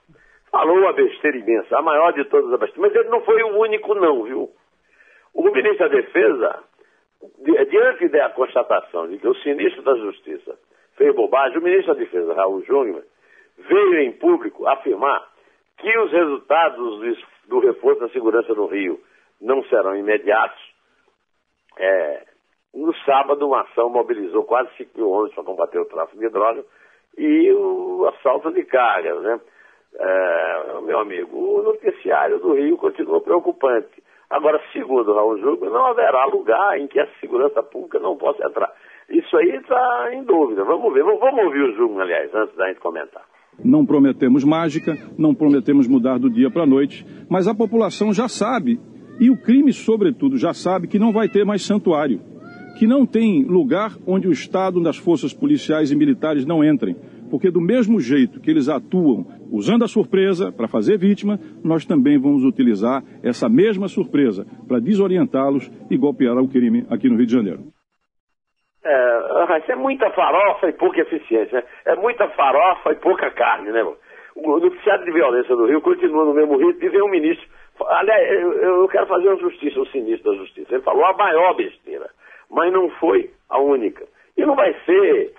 falou 0.50 0.76
uma 0.78 0.92
besteira 0.92 1.36
imensa, 1.36 1.78
a 1.78 1.82
maior 1.82 2.12
de 2.12 2.24
todas 2.24 2.52
as 2.52 2.58
besteiras. 2.58 2.92
Mas 2.92 3.00
ele 3.00 3.10
não 3.10 3.20
foi 3.22 3.40
o 3.44 3.58
único, 3.60 3.94
não, 3.94 4.24
viu? 4.24 4.50
O 5.32 5.42
ministro 5.44 5.88
da 5.88 5.94
Defesa, 5.94 6.64
di- 7.38 7.64
diante 7.66 8.08
da 8.08 8.28
constatação 8.30 9.06
de 9.08 9.18
que 9.18 9.28
o 9.28 9.34
sinistro 9.36 9.82
da 9.82 9.94
Justiça 9.94 10.58
fez 10.96 11.14
bobagem, 11.14 11.58
o 11.58 11.62
ministro 11.62 11.94
da 11.94 12.00
Defesa, 12.00 12.34
Raul 12.34 12.62
Júnior, 12.64 13.04
veio 13.56 14.00
em 14.00 14.12
público 14.18 14.66
afirmar 14.66 15.28
que 15.78 15.96
os 15.98 16.10
resultados 16.10 16.98
do, 16.98 17.06
es- 17.06 17.24
do 17.46 17.60
reforço 17.60 18.00
da 18.00 18.08
segurança 18.08 18.52
no 18.52 18.66
Rio 18.66 19.00
não 19.40 19.62
serão 19.66 19.94
imediatos. 19.96 20.60
É, 21.78 22.24
no 22.74 22.92
sábado, 23.04 23.46
uma 23.46 23.60
ação 23.62 23.88
mobilizou 23.90 24.42
quase 24.44 24.70
5 24.76 24.90
mil 24.98 25.08
homens 25.10 25.32
para 25.34 25.44
combater 25.44 25.78
o 25.78 25.84
tráfico 25.84 26.18
de 26.18 26.28
drogas 26.30 26.64
e 27.16 27.52
o 27.52 28.06
assalto 28.08 28.52
de 28.52 28.64
cargas, 28.64 29.22
né? 29.22 29.40
É, 29.98 30.80
meu 30.82 31.00
amigo, 31.00 31.36
o 31.36 31.62
noticiário 31.62 32.38
do 32.38 32.54
Rio 32.54 32.76
continua 32.76 33.20
preocupante. 33.20 34.02
Agora, 34.30 34.60
segundo 34.72 35.12
Raul 35.12 35.38
Júnior, 35.38 35.72
não 35.72 35.86
haverá 35.86 36.24
lugar 36.26 36.78
em 36.78 36.86
que 36.86 37.00
a 37.00 37.08
segurança 37.20 37.62
pública 37.62 37.98
não 37.98 38.16
possa 38.16 38.46
entrar. 38.46 38.72
Isso 39.08 39.36
aí 39.36 39.56
está 39.56 40.10
em 40.12 40.22
dúvida. 40.22 40.62
Vamos 40.62 40.94
ver. 40.94 41.02
Vamos 41.02 41.44
ouvir 41.44 41.62
o 41.62 41.74
Júnior, 41.74 42.02
aliás, 42.02 42.32
antes 42.32 42.54
da 42.56 42.68
gente 42.68 42.78
comentar. 42.78 43.24
Não 43.62 43.84
prometemos 43.84 44.44
mágica, 44.44 44.94
não 45.18 45.34
prometemos 45.34 45.88
mudar 45.88 46.18
do 46.18 46.30
dia 46.30 46.50
para 46.50 46.62
a 46.62 46.66
noite, 46.66 47.04
mas 47.28 47.48
a 47.48 47.54
população 47.54 48.12
já 48.12 48.28
sabe, 48.28 48.78
e 49.18 49.30
o 49.30 49.36
crime, 49.36 49.72
sobretudo, 49.72 50.38
já 50.38 50.54
sabe 50.54 50.86
que 50.86 50.98
não 50.98 51.12
vai 51.12 51.28
ter 51.28 51.44
mais 51.44 51.66
santuário, 51.66 52.20
que 52.78 52.86
não 52.86 53.06
tem 53.06 53.44
lugar 53.44 53.92
onde 54.06 54.28
o 54.28 54.32
Estado, 54.32 54.78
onde 54.78 54.88
as 54.88 54.96
forças 54.96 55.32
policiais 55.32 55.90
e 55.90 55.96
militares 55.96 56.46
não 56.46 56.64
entrem, 56.64 56.94
porque 57.30 57.50
do 57.50 57.60
mesmo 57.60 58.00
jeito 58.00 58.40
que 58.40 58.50
eles 58.50 58.68
atuam 58.68 59.26
usando 59.50 59.84
a 59.84 59.88
surpresa 59.88 60.52
para 60.52 60.68
fazer 60.68 60.98
vítima, 60.98 61.38
nós 61.64 61.84
também 61.84 62.18
vamos 62.18 62.44
utilizar 62.44 63.02
essa 63.22 63.48
mesma 63.48 63.88
surpresa 63.88 64.44
para 64.66 64.80
desorientá-los 64.80 65.70
e 65.90 65.96
golpear 65.96 66.36
o 66.38 66.48
crime 66.48 66.86
aqui 66.90 67.08
no 67.08 67.16
Rio 67.16 67.26
de 67.26 67.32
Janeiro. 67.32 67.60
É, 68.84 69.58
isso 69.58 69.72
é 69.72 69.76
muita 69.76 70.10
farofa 70.10 70.68
e 70.68 70.72
pouca 70.72 71.00
eficiência. 71.00 71.58
Né? 71.58 71.64
É 71.86 71.96
muita 71.96 72.28
farofa 72.30 72.92
e 72.92 72.96
pouca 72.96 73.30
carne, 73.30 73.70
né? 73.70 73.78
irmão? 73.78 73.94
O 74.36 74.58
noticiário 74.58 75.04
de 75.04 75.12
violência 75.12 75.54
do 75.54 75.66
Rio 75.66 75.80
continua 75.82 76.24
no 76.24 76.32
mesmo 76.32 76.56
ritmo 76.56 76.82
e 76.82 76.88
vem 76.88 77.02
um 77.02 77.10
ministro 77.10 77.46
Aliás, 77.88 78.30
eu, 78.62 78.88
quero 78.88 79.06
fazer 79.06 79.28
uma 79.28 79.38
justiça, 79.38 79.80
o 79.80 79.86
sinistro 79.86 80.32
da 80.32 80.38
justiça. 80.38 80.74
Ele 80.74 80.82
falou 80.82 81.04
a 81.04 81.16
maior 81.16 81.54
besteira, 81.54 82.10
mas 82.50 82.72
não 82.72 82.90
foi 82.90 83.30
a 83.48 83.58
única. 83.58 84.06
E 84.36 84.44
não 84.44 84.54
vai 84.54 84.74
ser 84.84 85.34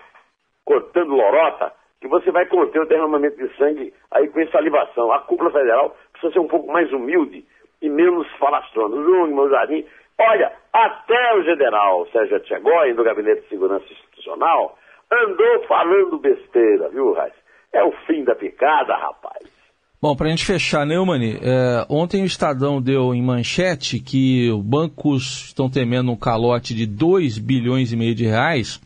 cortando 0.65 1.15
lorota 1.15 1.73
que 1.99 2.07
você 2.07 2.31
vai 2.31 2.45
conter 2.45 2.81
o 2.81 2.87
derramamento 2.87 3.37
de 3.37 3.55
sangue 3.57 3.93
aí 4.11 4.27
com 4.29 4.41
insalivação. 4.41 5.11
A 5.11 5.19
cúpula 5.19 5.51
federal 5.51 5.95
precisa 6.11 6.33
ser 6.33 6.39
um 6.39 6.47
pouco 6.47 6.71
mais 6.71 6.91
humilde 6.91 7.45
e 7.81 7.89
menos 7.89 8.27
falastrona. 8.37 8.95
Júnior, 8.95 9.27
meu 9.27 9.49
jardim. 9.49 9.85
Olha, 10.19 10.51
até 10.71 11.35
o 11.35 11.43
general 11.43 12.05
Sérgio 12.07 12.39
Tchegói, 12.41 12.93
do 12.93 13.03
Gabinete 13.03 13.41
de 13.41 13.49
Segurança 13.49 13.85
Institucional, 13.85 14.77
andou 15.11 15.63
falando 15.67 16.19
besteira, 16.19 16.89
viu, 16.89 17.13
Raiz? 17.13 17.33
É 17.73 17.83
o 17.83 17.91
fim 18.05 18.23
da 18.23 18.35
picada, 18.35 18.95
rapaz. 18.95 19.60
Bom, 20.01 20.15
para 20.15 20.25
a 20.25 20.29
gente 20.31 20.43
fechar, 20.43 20.83
Neumani, 20.83 21.37
é, 21.43 21.85
ontem 21.87 22.23
o 22.23 22.25
Estadão 22.25 22.81
deu 22.81 23.13
em 23.13 23.21
manchete 23.21 23.99
que 23.99 24.49
os 24.49 24.59
bancos 24.63 25.45
estão 25.45 25.69
temendo 25.69 26.11
um 26.11 26.15
calote 26.15 26.73
de 26.73 26.87
2 26.87 27.37
bilhões 27.37 27.91
e 27.91 27.95
meio 27.95 28.15
de 28.15 28.25
reais 28.25 28.81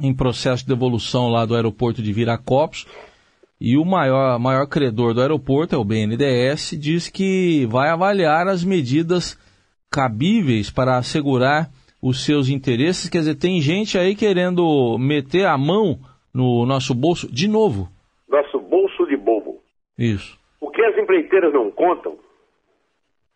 em 0.00 0.14
processo 0.14 0.62
de 0.62 0.70
devolução 0.70 1.28
lá 1.28 1.44
do 1.44 1.54
aeroporto 1.54 2.00
de 2.00 2.14
Viracopos. 2.14 2.86
E 3.60 3.76
o 3.76 3.84
maior, 3.84 4.38
maior 4.38 4.66
credor 4.66 5.12
do 5.12 5.20
aeroporto, 5.20 5.74
é 5.74 5.78
o 5.78 5.84
BNDES, 5.84 6.78
diz 6.80 7.10
que 7.10 7.66
vai 7.66 7.90
avaliar 7.90 8.48
as 8.48 8.64
medidas 8.64 9.38
cabíveis 9.90 10.70
para 10.70 10.96
assegurar 10.96 11.68
os 12.00 12.24
seus 12.24 12.48
interesses. 12.48 13.10
Quer 13.10 13.18
dizer, 13.18 13.34
tem 13.34 13.60
gente 13.60 13.98
aí 13.98 14.14
querendo 14.14 14.96
meter 14.98 15.44
a 15.44 15.58
mão 15.58 15.98
no 16.32 16.64
nosso 16.64 16.94
bolso 16.94 17.30
de 17.30 17.46
novo. 17.46 17.90
Nosso 18.26 18.58
bolso 18.60 19.04
de 19.06 19.16
bobo. 19.18 19.58
Isso. 19.98 20.38
O 20.60 20.70
que 20.70 20.82
as 20.82 20.96
empreiteiras 20.96 21.52
não 21.52 21.70
contam 21.70 22.18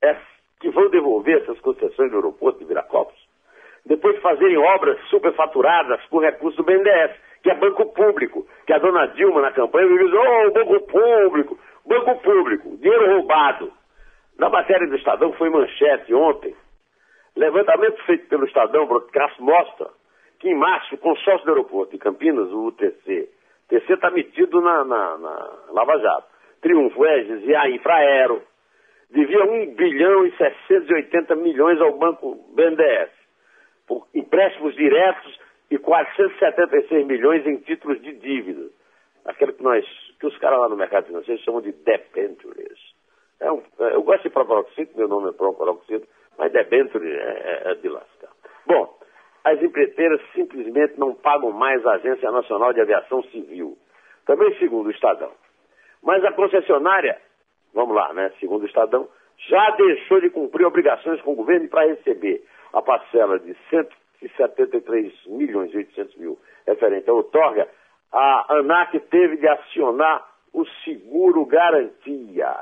é 0.03 0.17
que 0.61 0.71
vão 0.71 0.89
devolver 0.91 1.43
essas 1.43 1.59
concessões 1.61 2.11
do 2.11 2.17
aeroporto 2.17 2.61
de 2.61 2.65
Viracopos 2.67 3.23
depois 3.85 4.15
de 4.15 4.23
fazerem 4.23 4.57
obras 4.57 4.99
superfaturadas 5.09 6.05
com 6.07 6.19
recursos 6.19 6.57
do 6.57 6.65
BNDES, 6.65 7.17
que 7.43 7.51
é 7.51 7.55
banco 7.55 7.87
público, 7.93 8.47
que 8.67 8.73
a 8.73 8.79
dona 8.79 9.07
Dilma 9.09 9.41
na 9.41 9.53
campanha 9.53 9.89
disse, 9.89 10.15
oh, 10.15 10.53
banco 10.53 10.81
público, 10.87 11.59
banco 11.85 12.23
público, 12.23 12.77
dinheiro 12.77 13.17
roubado. 13.17 13.73
Na 14.39 14.49
matéria 14.49 14.87
do 14.87 14.97
Estadão 14.97 15.33
foi 15.33 15.51
manchete 15.51 16.15
ontem, 16.15 16.55
levantamento 17.37 18.03
feito 18.05 18.29
pelo 18.29 18.47
Estadão 18.47 18.87
Broadcast 18.87 19.41
mostra 19.43 19.89
que 20.39 20.49
em 20.49 20.55
março 20.55 20.95
o 20.95 20.99
consórcio 20.99 21.45
do 21.45 21.53
aeroporto 21.53 21.93
de 21.93 21.99
Campinas, 21.99 22.51
o 22.51 22.67
UTC, 22.67 23.29
o 23.71 23.75
está 23.75 24.11
metido 24.11 24.61
na, 24.61 24.85
na, 24.85 25.19
na 25.19 25.57
Lava 25.71 25.99
Jato, 25.99 26.32
Triunfo, 26.63 27.05
Egis 27.05 27.45
e 27.45 27.55
a 27.55 27.69
Infraero, 27.69 28.43
devia 29.11 29.45
1 29.45 29.75
bilhão 29.75 30.27
e 30.27 30.37
680 30.37 31.37
milhões 31.37 31.81
ao 31.81 31.99
banco 31.99 32.37
BNDES 32.55 33.11
por 33.87 34.07
empréstimos 34.15 34.75
diretos 34.75 35.39
e 35.71 35.77
476 35.77 37.07
milhões 37.07 37.47
em 37.47 37.57
títulos 37.57 38.01
de 38.01 38.13
dívida. 38.15 38.71
Aquele 39.25 39.53
que 39.53 39.63
nós, 39.63 39.85
que 40.19 40.27
os 40.27 40.37
caras 40.39 40.61
lá 40.61 40.69
no 40.69 40.77
mercado 40.77 41.07
financeiro 41.07 41.43
chamam 41.43 41.61
de 41.61 41.73
debentures. 41.73 42.79
É 43.41 43.51
um, 43.51 43.63
é, 43.81 43.95
eu 43.95 44.03
gosto 44.03 44.23
de 44.23 44.31
proparoxito, 44.31 44.97
meu 44.97 45.09
nome 45.09 45.31
é 45.31 45.33
proparoxito, 45.33 46.07
mas 46.39 46.53
debenture 46.53 47.07
é, 47.07 47.63
é, 47.67 47.73
é 47.73 47.75
de 47.75 47.89
lascar. 47.89 48.31
Bom, 48.67 48.99
as 49.45 49.61
empreiteiras 49.61 50.21
simplesmente 50.33 50.99
não 50.99 51.15
pagam 51.15 51.51
mais 51.51 51.85
a 51.85 51.95
Agência 51.95 52.31
Nacional 52.31 52.73
de 52.73 52.81
Aviação 52.81 53.23
Civil. 53.25 53.77
Também 54.25 54.57
segundo 54.59 54.87
o 54.87 54.91
Estadão. 54.91 55.33
Mas 56.03 56.25
a 56.25 56.33
concessionária, 56.33 57.19
vamos 57.73 57.95
lá, 57.95 58.13
né? 58.13 58.33
Segundo 58.41 58.63
o 58.63 58.67
Estadão, 58.67 59.09
já 59.49 59.71
deixou 59.71 60.21
de 60.21 60.31
cumprir 60.31 60.67
obrigações 60.67 61.21
com 61.23 61.33
o 61.33 61.37
governo 61.37 61.69
para 61.69 61.87
receber 61.87 62.45
a 62.73 62.83
parcela 62.83 63.39
de 63.39 63.57
173 63.71 65.27
milhões 65.27 65.73
e 65.73 65.77
800 65.79 66.17
mil 66.17 66.39
referente 66.67 67.09
à 67.11 67.13
outorga, 67.13 67.69
a 68.13 68.55
ANAC 68.57 68.99
teve 69.11 69.37
de 69.37 69.49
acionar 69.49 70.27
o 70.53 70.65
seguro 70.85 71.47
garantia. 71.47 72.55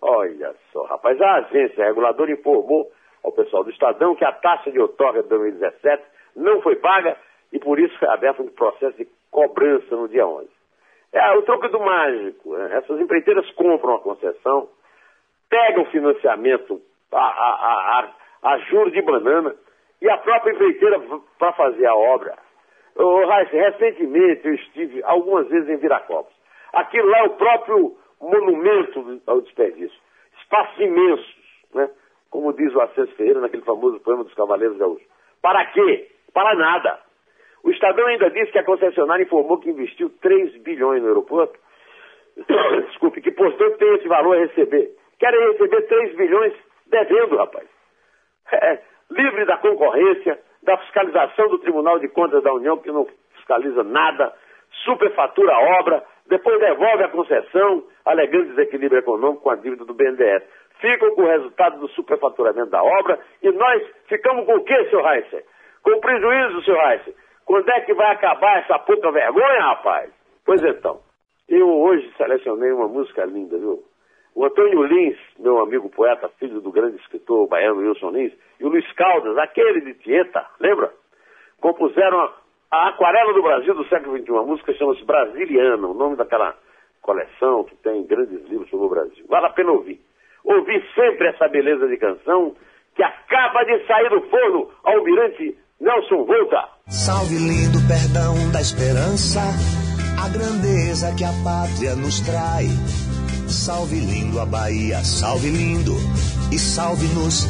Olha 0.00 0.54
só, 0.72 0.82
rapaz, 0.84 1.20
a 1.20 1.34
agência 1.36 1.84
reguladora 1.84 2.32
informou 2.32 2.90
ao 3.22 3.32
pessoal 3.32 3.62
do 3.62 3.70
Estadão 3.70 4.16
que 4.16 4.24
a 4.24 4.32
taxa 4.32 4.70
de 4.70 4.80
outorga 4.80 5.22
de 5.22 5.28
2017 5.28 6.02
não 6.34 6.60
foi 6.60 6.76
paga 6.76 7.16
e 7.52 7.58
por 7.58 7.78
isso 7.78 7.96
foi 7.98 8.08
aberto 8.08 8.42
um 8.42 8.48
processo 8.48 8.96
de 8.96 9.06
cobrança 9.30 9.94
no 9.94 10.08
dia 10.08 10.26
11. 10.26 10.48
É 11.12 11.36
o 11.36 11.42
troco 11.42 11.68
do 11.68 11.80
mágico. 11.80 12.56
Né? 12.56 12.76
Essas 12.76 13.00
empreiteiras 13.00 13.50
compram 13.52 13.96
a 13.96 14.00
concessão, 14.00 14.68
pegam 15.50 15.84
financiamento 15.86 16.80
a, 17.12 17.18
a, 17.18 18.08
a, 18.42 18.52
a 18.52 18.58
juros 18.58 18.92
de 18.92 19.02
banana, 19.02 19.54
e 20.02 20.10
a 20.10 20.18
própria 20.18 20.52
empreiteira 20.52 21.00
para 21.38 21.52
fazer 21.52 21.86
a 21.86 21.94
obra. 21.94 22.36
Oh, 22.96 23.24
recentemente 23.24 24.46
eu 24.46 24.54
estive 24.54 25.02
algumas 25.04 25.48
vezes 25.48 25.68
em 25.68 25.76
Viracopos. 25.76 26.34
Aquilo 26.72 27.08
lá 27.08 27.20
é 27.20 27.22
o 27.22 27.36
próprio 27.36 27.96
monumento 28.20 29.22
ao 29.26 29.40
desperdício. 29.40 29.96
Espaços 30.42 30.78
imensos, 30.80 31.36
né? 31.72 31.88
como 32.30 32.52
diz 32.52 32.74
o 32.74 32.80
Ascenso 32.80 33.14
Ferreira 33.14 33.40
naquele 33.40 33.62
famoso 33.62 34.00
poema 34.00 34.24
dos 34.24 34.34
Cavaleiros 34.34 34.76
Gaúchos. 34.76 35.06
Para 35.40 35.64
quê? 35.66 36.10
Para 36.34 36.54
nada. 36.56 36.98
O 37.64 37.70
Estadão 37.70 38.06
ainda 38.06 38.30
disse 38.30 38.52
que 38.52 38.58
a 38.58 38.64
concessionária 38.64 39.22
informou 39.22 39.58
que 39.58 39.70
investiu 39.70 40.10
3 40.20 40.56
bilhões 40.62 41.02
no 41.02 41.08
aeroporto. 41.08 41.58
Desculpe, 42.88 43.20
que 43.20 43.30
portanto 43.30 43.78
tem 43.78 43.94
esse 43.94 44.08
valor 44.08 44.36
a 44.36 44.40
receber. 44.40 44.90
Querem 45.18 45.52
receber 45.52 45.82
3 45.82 46.16
bilhões 46.16 46.54
devendo, 46.86 47.36
rapaz 47.36 47.66
é, 48.52 48.78
livre 49.10 49.44
da 49.44 49.56
concorrência, 49.58 50.38
da 50.62 50.76
fiscalização 50.78 51.48
do 51.48 51.58
Tribunal 51.58 51.98
de 51.98 52.08
Contas 52.08 52.42
da 52.42 52.52
União, 52.52 52.78
que 52.78 52.90
não 52.90 53.06
fiscaliza 53.34 53.82
nada, 53.82 54.32
superfatura 54.84 55.52
a 55.52 55.80
obra, 55.80 56.04
depois 56.26 56.58
devolve 56.60 57.02
a 57.02 57.08
concessão, 57.08 57.84
alegando 58.04 58.54
desequilíbrio 58.54 59.00
econômico 59.00 59.42
com 59.42 59.50
a 59.50 59.56
dívida 59.56 59.84
do 59.84 59.94
BNDES. 59.94 60.42
Ficam 60.80 61.14
com 61.14 61.22
o 61.22 61.26
resultado 61.26 61.78
do 61.80 61.88
superfaturamento 61.88 62.70
da 62.70 62.82
obra 62.82 63.18
e 63.42 63.50
nós 63.50 63.82
ficamos 64.06 64.46
com 64.46 64.56
o 64.56 64.64
quê, 64.64 64.86
seu 64.90 65.02
Reisser? 65.02 65.44
Com 65.82 66.00
prejuízo, 66.00 66.62
seu 66.64 66.74
Reisser. 66.74 67.14
Quando 67.44 67.68
é 67.70 67.80
que 67.80 67.94
vai 67.94 68.12
acabar 68.12 68.58
essa 68.58 68.78
puta 68.78 69.10
vergonha, 69.10 69.60
rapaz? 69.60 70.10
Pois 70.44 70.62
então, 70.62 71.00
eu 71.48 71.68
hoje 71.68 72.12
selecionei 72.16 72.72
uma 72.72 72.88
música 72.88 73.24
linda, 73.24 73.58
viu? 73.58 73.82
O 74.34 74.44
Antônio 74.44 74.82
Lins, 74.84 75.18
meu 75.38 75.60
amigo 75.60 75.90
poeta, 75.90 76.28
filho 76.38 76.60
do 76.60 76.72
grande 76.72 76.96
escritor 76.96 77.46
baiano 77.48 77.80
Wilson 77.80 78.10
Lins, 78.10 78.32
e 78.58 78.64
o 78.64 78.68
Luiz 78.68 78.90
Caldas, 78.92 79.36
aquele 79.36 79.80
de 79.82 79.94
Tieta, 79.94 80.46
lembra? 80.58 80.90
Compuseram 81.60 82.18
a, 82.70 82.88
Aquarela 82.88 83.34
do 83.34 83.42
Brasil 83.42 83.74
do 83.74 83.86
século 83.88 84.18
XXI. 84.18 84.36
A 84.36 84.42
música 84.42 84.72
chama-se 84.74 85.04
Brasiliana, 85.04 85.86
o 85.86 85.94
nome 85.94 86.16
daquela 86.16 86.56
coleção 87.02 87.64
que 87.64 87.76
tem 87.76 88.06
grandes 88.06 88.42
livros 88.48 88.70
sobre 88.70 88.86
o 88.86 88.88
Brasil. 88.88 89.24
Vale 89.28 89.46
a 89.46 89.50
pena 89.50 89.72
ouvir. 89.72 90.00
Ouvir 90.44 90.82
sempre 90.94 91.28
essa 91.28 91.48
beleza 91.48 91.86
de 91.86 91.96
canção 91.98 92.56
que 92.94 93.02
acaba 93.02 93.64
de 93.64 93.86
sair 93.86 94.08
do 94.08 94.22
forno, 94.22 94.70
Almirante 94.84 95.58
Nelson 95.82 96.24
Volta. 96.24 96.68
Salve 96.88 97.36
lindo 97.36 97.78
perdão 97.88 98.50
da 98.52 98.60
esperança, 98.60 99.40
a 100.22 100.28
grandeza 100.28 101.12
que 101.14 101.24
a 101.24 101.32
pátria 101.42 101.96
nos 101.96 102.20
traz 102.20 102.70
Salve 103.52 104.00
lindo 104.00 104.40
a 104.40 104.46
Bahia, 104.46 105.04
salve 105.04 105.50
lindo, 105.50 105.94
e 106.50 106.58
salve-nos 106.58 107.46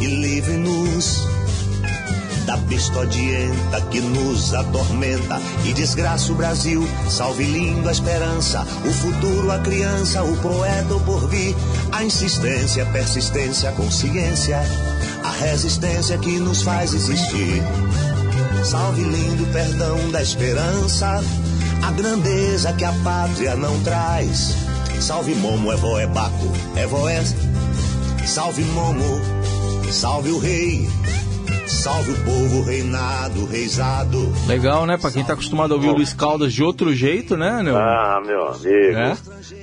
e 0.00 0.06
livre-nos 0.06 1.28
da 2.44 2.56
besta 2.56 3.00
odienta 3.00 3.80
que 3.90 4.00
nos 4.00 4.54
atormenta 4.54 5.40
e 5.64 5.72
desgraça 5.72 6.32
o 6.32 6.34
Brasil. 6.34 6.86
Salve 7.08 7.44
lindo 7.44 7.88
a 7.88 7.92
esperança, 7.92 8.66
o 8.84 8.92
futuro, 8.92 9.50
a 9.50 9.58
criança, 9.58 10.22
o 10.22 10.36
poeta, 10.38 10.94
o 10.94 11.00
porvir, 11.00 11.54
a 11.92 12.04
insistência, 12.04 12.82
a 12.82 12.86
persistência, 12.86 13.70
a 13.70 13.72
consciência, 13.72 14.60
a 15.22 15.30
resistência 15.30 16.18
que 16.18 16.38
nos 16.38 16.62
faz 16.62 16.94
existir. 16.94 17.62
Salve 18.64 19.02
lindo 19.02 19.46
perdão 19.52 20.10
da 20.10 20.22
esperança, 20.22 21.22
a 21.82 21.90
grandeza 21.92 22.72
que 22.72 22.84
a 22.84 22.92
pátria 23.04 23.54
não 23.56 23.78
traz 23.82 24.64
Salve 25.00 25.34
Momo, 25.34 25.70
é 25.70 25.76
vó, 25.76 25.98
é 25.98 26.06
Baco, 26.06 26.50
é 26.76 26.86
voé. 26.86 27.22
Salve 28.26 28.64
Momo, 28.64 29.20
salve 29.92 30.30
o 30.30 30.38
rei. 30.38 30.88
Salve 31.66 32.12
o 32.12 32.24
povo 32.24 32.62
reinado, 32.62 33.46
reizado. 33.46 34.32
Legal, 34.46 34.86
né? 34.86 34.98
Pra 34.98 35.10
quem 35.10 35.24
tá 35.24 35.32
acostumado 35.32 35.72
a 35.72 35.76
ouvir 35.76 35.88
o 35.88 35.94
Luiz 35.94 36.12
Caldas 36.12 36.52
de 36.52 36.62
outro 36.62 36.92
jeito, 36.92 37.36
né, 37.36 37.62
Neu? 37.62 37.76
Ah, 37.76 38.20
meu 38.24 38.48
amigo. 38.48 38.68
É? 38.68 39.16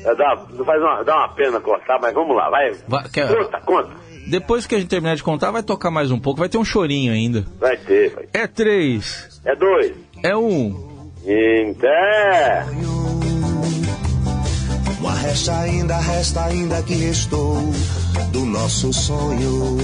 É, 0.04 0.16
dá, 0.16 0.46
faz 0.66 0.82
uma, 0.82 1.04
dá 1.04 1.16
uma 1.16 1.30
pena 1.36 1.60
cortar, 1.60 2.00
mas 2.02 2.14
vamos 2.14 2.36
lá, 2.36 2.50
vai. 2.50 2.72
vai 2.88 3.08
quer... 3.10 3.28
Conta, 3.28 3.62
conta. 3.62 3.90
Depois 4.28 4.66
que 4.66 4.76
a 4.76 4.80
gente 4.80 4.90
terminar 4.90 5.16
de 5.16 5.24
contar, 5.24 5.52
vai 5.52 5.64
tocar 5.64 5.92
mais 5.92 6.12
um 6.12 6.20
pouco, 6.20 6.40
vai 6.40 6.50
ter 6.50 6.58
um 6.58 6.66
chorinho 6.66 7.14
ainda. 7.14 7.46
Vai 7.60 7.78
ter, 7.78 8.14
vai 8.14 8.26
ter. 8.26 8.40
É 8.40 8.48
três. 8.48 9.42
É 9.46 9.56
dois. 9.56 9.94
É 10.24 10.36
um. 10.36 11.10
Então. 11.26 11.92
Uma 15.00 15.14
resta 15.14 15.60
ainda, 15.60 15.98
resta 15.98 16.46
ainda 16.46 16.82
que 16.84 16.94
restou 16.94 17.58
do 18.32 18.46
nosso 18.46 18.94
sonho. 18.94 19.78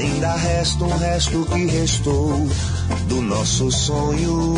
Ainda 0.00 0.34
resta 0.34 0.82
um 0.82 0.96
resto 0.96 1.44
que 1.44 1.66
restou 1.66 2.48
do 3.06 3.20
nosso 3.20 3.70
sonho. 3.70 4.54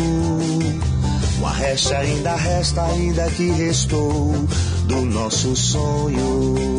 Uma 1.37 1.51
resta 1.51 1.97
ainda 1.97 2.33
resta 2.33 2.85
ainda 2.85 3.29
que 3.31 3.51
restou 3.51 4.31
do 4.87 5.01
nosso 5.01 5.53
sonho. 5.53 6.72